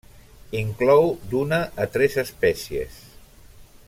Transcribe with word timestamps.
Inclou 0.61 1.11
d'una 1.33 1.59
a 1.85 1.87
tres 1.97 2.17
espècies. 2.25 2.97